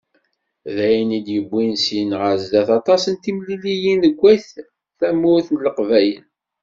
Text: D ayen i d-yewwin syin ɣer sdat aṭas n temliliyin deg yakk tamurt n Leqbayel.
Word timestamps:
D 0.75 0.77
ayen 0.87 1.09
i 1.17 1.19
d-yewwin 1.25 1.73
syin 1.83 2.11
ɣer 2.19 2.35
sdat 2.43 2.69
aṭas 2.77 3.03
n 3.07 3.15
temliliyin 3.23 3.97
deg 4.03 4.15
yakk 4.23 4.45
tamurt 4.99 5.47
n 5.51 5.61
Leqbayel. 5.65 6.23